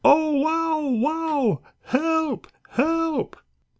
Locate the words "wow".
0.31-0.79, 0.79-1.61